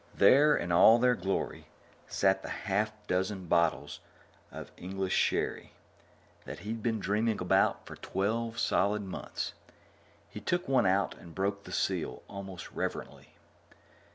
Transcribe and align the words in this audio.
There, 0.15 0.57
in 0.57 0.71
all 0.71 0.97
their 0.97 1.13
glory, 1.13 1.67
sat 2.07 2.41
the 2.41 2.49
half 2.49 2.91
dozen 3.05 3.45
bottles 3.45 3.99
of 4.51 4.71
English 4.75 5.13
sherry 5.13 5.73
that 6.43 6.57
he'd 6.65 6.81
been 6.81 6.99
dreaming 6.99 7.39
about 7.39 7.85
for 7.85 7.95
twelve 7.95 8.57
solid 8.57 9.03
months. 9.03 9.53
He 10.27 10.39
took 10.39 10.67
one 10.67 10.87
out 10.87 11.13
and 11.19 11.35
broke 11.35 11.65
the 11.65 11.71
seal 11.71 12.23
almost 12.27 12.71
reverently. 12.71 13.35